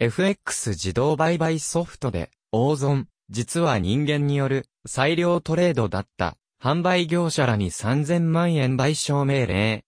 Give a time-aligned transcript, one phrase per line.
[0.00, 9.84] FX 自動売買ソフトで、大損、実は人間による裁量トレードだった、販売業者らに3000万円賠償命令。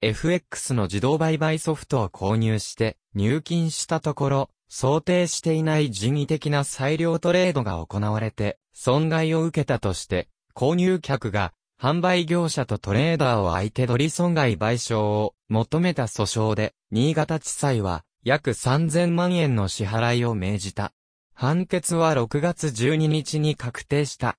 [0.00, 20.92] FX の自動売買ソフトを購入して入金したところ、想定していない人為的な裁量トレードが行われて、損害を受けたとして、購入客が販売業者とトレーダーを相手取り損害賠償を求めた訴訟で、新潟地裁は約3000万円の支払いを命じた。
[21.32, 24.36] 判決は6月12日に確定した。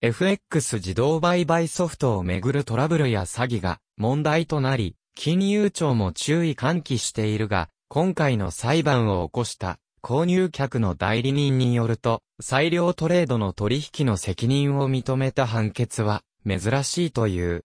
[0.00, 17.64] FX 自動売買ソフトをめぐるトラブルや詐欺が問題となり、金融庁も注意喚起しているが、今回の裁判を起こした購入客の代理人によると、裁量トレードの取引の責任を認めた判決は珍しいという。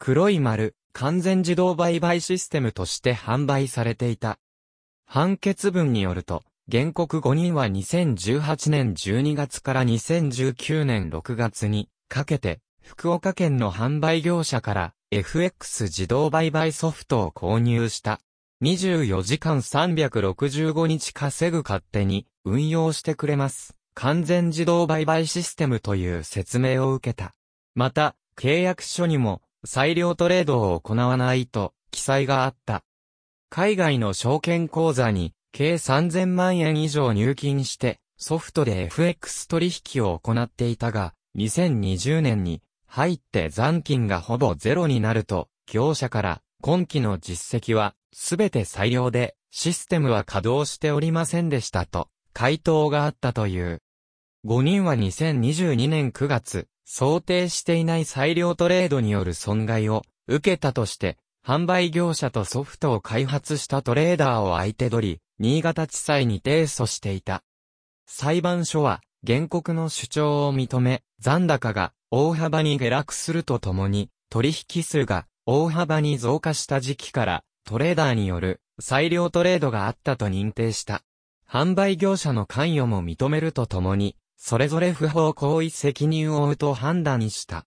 [0.00, 4.40] 黒い丸、完全自動売買システムとして販売されていた。
[5.10, 18.20] 判決文によると、原告5人は2018年12月から2019年6月にかけて、福岡県の販売業者から FX 自動売買ソフトを購入した。
[18.62, 23.76] 24時間365日稼ぐ勝手に運用してくれます。
[23.94, 27.32] 完全自動売買システムという説明を受けた。
[27.74, 32.84] また、契約書にも、裁量トレードを行わないと、記載があった。
[33.50, 53.82] 海外の証券口座に、計3000万円以上入金して、ソフトで FX 取引を行っていたが、2020年に入って残金がほぼゼロになると、業者から今期の実績はすべて裁量でシステムは稼働しておりませんでしたと回答があったという。
[54.46, 67.42] 5人は2022年9月、想定していない裁量トレードによる損害を受けたとして、販売業者とソフトを開発したトレーダーを相手取り、新潟地裁に提訴していた。
[68.06, 81.02] 裁判所は、原告の主張を認め、残高が大幅に下落するとともに、取引数が大幅に増加した時期からトレーダーによる裁量トレードがあったと認定した。
[81.50, 87.64] 販売業者の関与も認めるとともに、それぞれ不法行為責任を負うと判断した。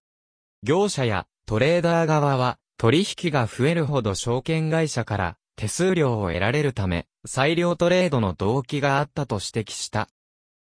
[0.64, 10.08] 業者やトレーダー側は取引が増えるほど証券会社から手数料を得られるため、裁量トレードの動機があったと指摘した。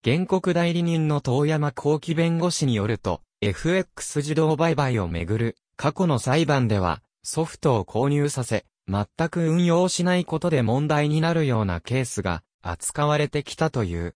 [0.03, 14.15] 原告代理人の遠山幸喜弁護士によると、FX 自動売買をめぐる過去の裁判ではソフトを購入させ、全く運用しないことで問題になるようなケースが扱われてきたという。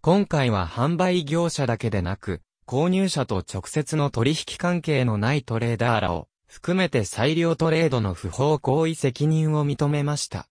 [0.00, 10.48] 今回は販売業者だけでなく、購入者と直接の取引関係のないトレーダーらを含めて裁量トレードの不法行為責任を認めました。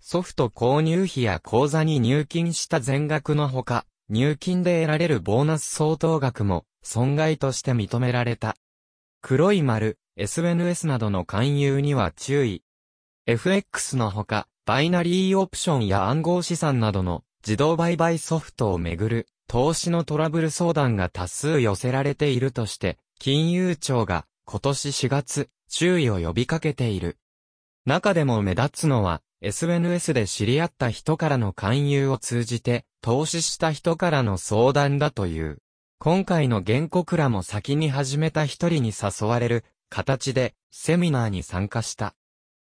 [0.00, 8.56] ソフト購入費や口座に入金した全額のほか、入金で得られるボーナス相当額も損害として認められた。
[9.22, 12.62] 黒い丸、SNS などの勧誘には注意。
[13.26, 27.18] FX のほか、バイナリーオプションや暗号資産などの自動売買ソフトをめぐる投資のトラブル相談が多数寄せられているとして、金融庁が今年4月、注意を呼びかけている。
[27.86, 35.58] 中でも目立つのは、SNS で知り合った人からの勧誘を通じて、投資した人からの相談だという。
[35.98, 42.14] 今回の原告らも先に始めた一人に誘われる形でセミナーに参加した。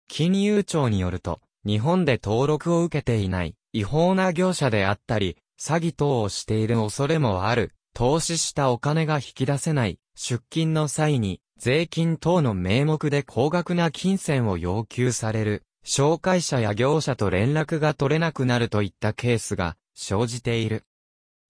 [0.08, 20.82] 金融庁によると、日本で登録を受けていない違法な業者であったり、詐欺等をしている恐れもある、投資したお金が引き出せない、出金の際に、税金等の名目で高額な金銭を要求される、紹介者や業者と連絡が取れなくなるといったケースが生じている。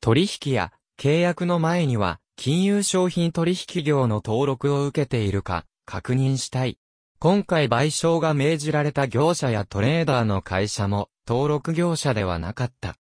[0.02, 6.76] 取引や契約の前には、金融商品取引業の登録を受けているか、確認したい。
[7.18, 12.96] 今回賠償が命じられた業者やトレーダーの会社も登録業者ではなかった。